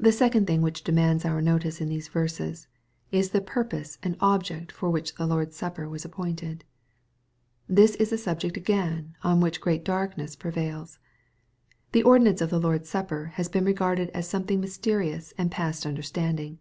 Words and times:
The 0.00 0.12
second 0.12 0.46
thing 0.46 0.62
which 0.62 0.82
demands 0.82 1.26
our 1.26 1.42
notice 1.42 1.78
in 1.82 1.90
these 1.90 2.08
verses, 2.08 2.68
is 3.12 3.32
the 3.32 3.42
purpose 3.42 3.98
and 4.02 4.16
object 4.18 4.72
for 4.72 4.88
which 4.88 5.14
the 5.16 5.26
Lord's 5.26 5.60
Sap^ 5.60 5.74
per 5.74 5.88
was 5.90 6.06
appcmJbed. 6.06 6.62
This 7.68 7.96
is 7.96 8.10
a 8.12 8.16
subject 8.16 8.56
again 8.56 9.14
on 9.22 9.40
which 9.42 9.60
great 9.60 9.84
darkness 9.84 10.36
pre 10.36 10.52
vails. 10.52 10.98
The 11.92 12.02
ordinance 12.02 12.40
of 12.40 12.48
the 12.48 12.58
Lord's 12.58 12.88
Supper 12.88 13.32
has 13.34 13.50
been 13.50 13.66
regarded 13.66 14.08
as 14.14 14.26
something 14.26 14.58
mysterious 14.58 15.34
and 15.36 15.50
past 15.50 15.84
understand 15.84 16.40
ing. 16.40 16.58